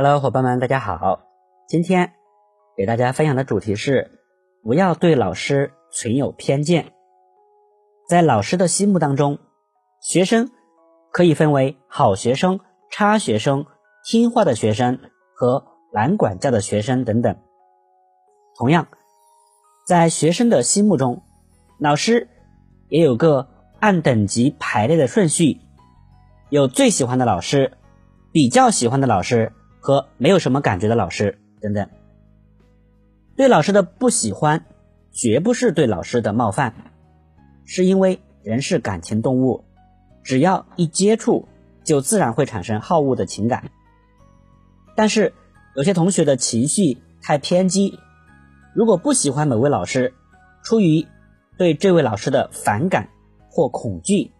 [0.00, 1.22] Hello，伙伴们，大家好。
[1.66, 2.12] 今天
[2.76, 4.22] 给大家分享的主题是：
[4.62, 6.92] 不要对老师存有偏见。
[8.08, 9.40] 在老师的心目当中，
[10.00, 10.52] 学生
[11.10, 12.60] 可以分为好学生、
[12.92, 13.66] 差学生、
[14.04, 15.00] 听话的学生
[15.34, 17.36] 和难管教的学生等等。
[18.56, 18.86] 同样，
[19.84, 21.24] 在学生的心目中，
[21.80, 22.28] 老师
[22.88, 23.48] 也有个
[23.80, 25.60] 按等级排列的顺序，
[26.50, 27.72] 有最喜欢的老师，
[28.30, 31.88] 比较喜欢的老师和没有什么感觉的老师等等。
[33.36, 34.66] 对老师的不喜欢，
[35.12, 36.74] 绝不是对老师的冒犯。
[37.64, 39.64] 是因为人是感情动物，
[40.22, 41.46] 只要一接触，
[41.84, 43.70] 就自然会产生好恶的情感。
[44.96, 45.34] 但是
[45.76, 47.98] 有些同学的情绪太偏激，
[48.74, 50.14] 如果不喜欢某位老师，
[50.64, 51.06] 出于
[51.56, 53.10] 对这位老师的反感
[53.50, 54.32] 或恐惧，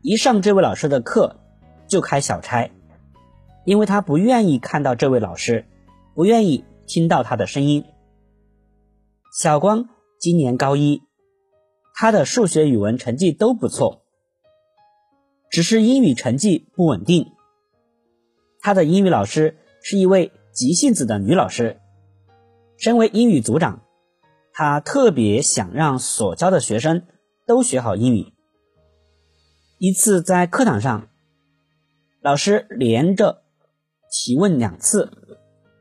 [0.00, 1.36] 一上这位老师的课
[1.86, 2.70] 就开小差，
[3.64, 5.66] 因为他不愿意看到这位老师，
[6.14, 7.84] 不愿意听到他的声音。
[9.40, 11.02] 小光今年高一。
[11.94, 14.02] 他的数学、语文成绩都不错，
[15.50, 17.32] 只是英语成绩不稳定。
[18.60, 21.80] 他的英语老师是一位急性子的女老师，
[22.78, 23.82] 身为英语组长，
[24.54, 27.06] 他特别想让所教的学生
[27.46, 28.32] 都学好英语。
[29.78, 31.08] 一次在课堂上，
[32.22, 33.44] 老师连着
[34.14, 35.10] 提问两次，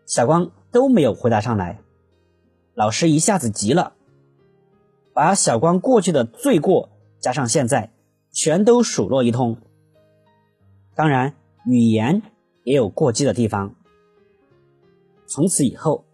[0.05, 1.81] 小光都没有回答上来，
[2.73, 3.93] 老师一下子急了。
[5.13, 7.91] 把小光过去的罪过加上现在，
[8.31, 9.57] 全都数落一通。
[10.95, 12.21] 当然，语言
[12.63, 13.75] 也有过激的地方。
[15.27, 16.05] 从此以后，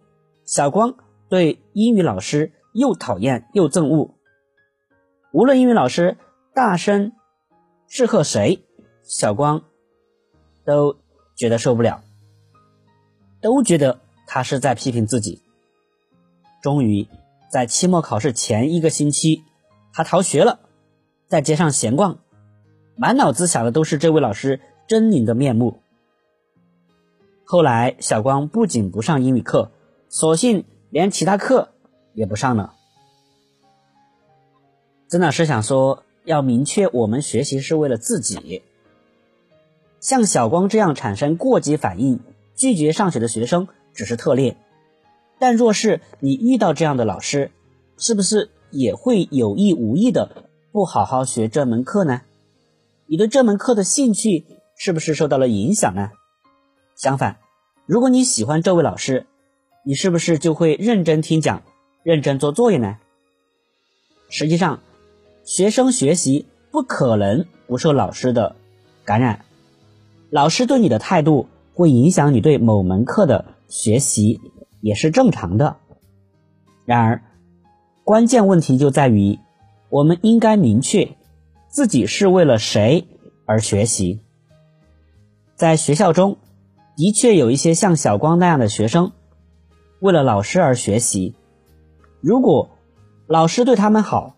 [0.44, 0.96] 小光
[1.28, 4.12] 对英语老师又讨厌又憎恶。
[5.32, 6.16] 无论英语老师
[6.52, 7.12] 大声
[7.86, 8.66] 斥喝谁，
[9.04, 9.62] 小光
[10.64, 10.96] 都
[11.36, 12.02] 觉得受不了，
[13.40, 15.42] 都觉得他是在批评自己。
[16.62, 17.06] 终于。
[17.50, 19.42] 在期末考试前一个星期，
[19.94, 20.60] 他逃学了，
[21.28, 22.18] 在街上闲逛，
[22.94, 25.80] 满脑子想的都是这位老师狰狞的面目。
[27.46, 29.70] 后来，小光不仅不上英语课，
[30.10, 31.70] 索性连其他课
[32.12, 32.74] 也不上了。
[35.08, 38.62] 曾老师想说，要明确我们学习是为了自己。
[40.00, 42.20] 像小光这样产生过激反应、
[42.58, 44.56] 拒绝上学的学生只是特例。
[45.38, 47.52] 但若是你遇到这样的老师，
[47.96, 52.22] 是不是也会有意无意的不好好学这门课呢？
[53.06, 54.44] 你对这门课的兴趣
[54.76, 56.10] 是不是受到了影响呢？
[56.96, 57.38] 相反，
[57.86, 59.26] 如果你喜欢这位老师，
[59.84, 61.62] 你是不是就会认真听讲、
[62.02, 62.98] 认真做作业呢？
[64.28, 64.80] 实际上，
[65.44, 68.56] 学生学习不可能不受老师的
[69.04, 69.44] 感染，
[70.28, 74.40] 老师对你的态度会影响你对某门课的学习。
[74.80, 75.78] 也是正常的。
[76.84, 77.22] 然而，
[78.04, 79.40] 关键问题就在于，
[79.90, 81.16] 我们应该明确
[81.66, 83.08] 自己是为了谁
[83.44, 84.20] 而学习。
[85.56, 86.36] 在学校中，
[86.96, 89.10] 的确有一些像小光那样的学生，
[89.98, 91.34] 为了老师而学习。
[92.20, 92.70] 如果
[93.26, 94.36] 老师对他们好，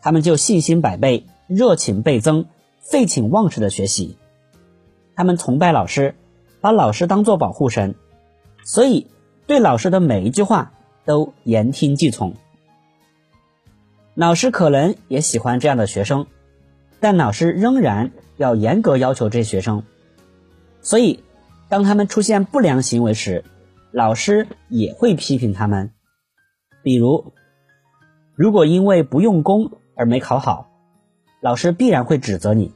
[0.00, 2.46] 他们就信心百倍、热情倍增、
[2.78, 4.16] 废寝忘食的学习。
[5.16, 6.14] 他们崇拜老师，
[6.62, 7.94] 把老师当做保护神，
[8.64, 9.06] 所以。
[9.44, 10.72] 对老师的每一句话
[11.04, 12.36] 都言听计从，
[14.14, 16.26] 老师可能也喜欢这样的学生，
[17.00, 19.82] 但老师仍然要严格要求这些学生。
[20.80, 21.24] 所以，
[21.68, 23.44] 当他们出现不良行为时，
[23.90, 25.90] 老师也会批评他们。
[26.82, 27.32] 比如，
[28.36, 30.70] 如果因为不用功而没考好，
[31.40, 32.72] 老师必然会指责你。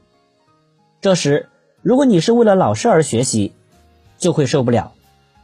[1.01, 1.49] 这时，
[1.81, 3.55] 如果你是为了老师而学习，
[4.19, 4.93] 就会受不了。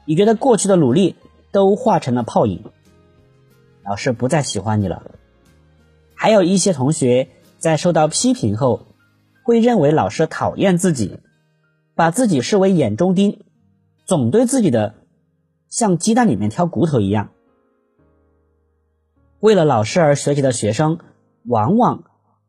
[0.04, 1.16] 你觉得过去的努力
[1.50, 2.64] 都化成了泡影，
[3.84, 5.02] 老师不再喜欢你了。
[6.14, 7.28] 还有一些同学
[7.58, 8.86] 在受到批评后，
[9.42, 11.18] 会认为老师讨厌自己，
[11.94, 13.44] 把自己视为眼中钉，
[14.04, 14.94] 总对自己的
[15.68, 17.30] 像鸡蛋里面挑骨头一样。
[19.40, 21.00] 为了老师而学习的学生，
[21.44, 22.04] 往往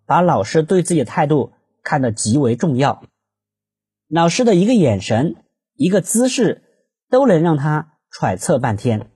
[0.05, 3.03] 把老师对自己的态度看得极为重要，
[4.07, 5.35] 老师的一个眼神，
[5.75, 6.61] 一个姿势。
[7.13, 9.11] 都能让他揣测半天。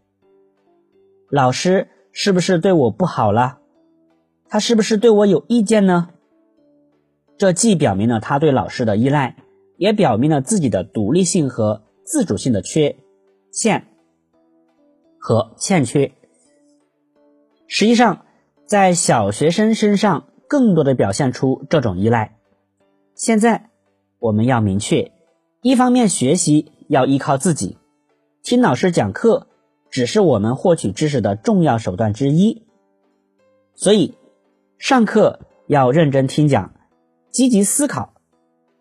[1.32, 3.58] 老师是不是对我不好了？
[4.48, 6.10] 他是不是对我有意见呢？
[7.40, 9.38] 这既表明了他对老师的依赖，
[9.78, 12.98] 也表明了自己的独立性和自主性的缺
[13.52, 13.88] 陷
[15.20, 16.12] 和欠缺。
[17.66, 18.28] 实际上，
[18.68, 22.38] 在小学生身上更多的表现出这种依赖。
[23.16, 23.72] 现在
[24.20, 25.12] 我们要明确，
[25.68, 26.72] 一方面学习。
[26.90, 27.78] 要依靠自己，
[28.44, 29.48] 听老师讲课
[29.90, 32.64] 只是我们获取知识的重要手段之一。
[33.76, 34.18] 所以，
[34.78, 36.72] 上课要认真听讲，
[37.30, 38.14] 积极思考。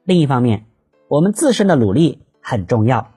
[0.04, 0.66] 另一方面，
[1.08, 3.10] 我们自身的努力很重要，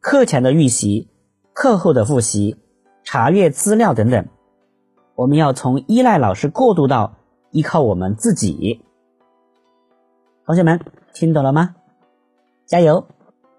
[0.00, 1.08] 课前的预习、
[1.52, 2.56] 课后的复习、
[3.04, 4.26] 查阅资料等等，
[5.14, 7.14] 我们要从依赖老师过渡到
[7.52, 8.80] 依靠我们自己。
[10.44, 10.80] 同学们，
[11.12, 11.76] 听懂了吗？
[12.66, 13.06] 加油！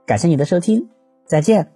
[0.05, 0.87] 感谢你的收听，
[1.25, 1.74] 再见。